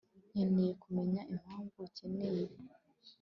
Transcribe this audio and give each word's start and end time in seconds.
nkeneye 0.31 0.71
kumenya 0.81 1.21
impamvu 1.33 1.75
ukeneye 1.87 2.39
ibi 2.45 2.57